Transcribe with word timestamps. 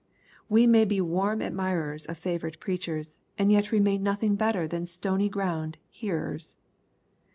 We 0.49 0.65
may 0.65 0.83
be 0.83 0.99
warm 0.99 1.43
admirers 1.43 2.07
of 2.07 2.17
favorite 2.17 2.59
preachers, 2.59 3.19
and 3.37 3.51
yet 3.51 3.71
remain 3.71 4.01
nothing 4.01 4.33
better 4.35 4.67
than 4.67 4.87
stony 4.87 5.29
ground 5.29 5.77
hearers. 5.91 6.57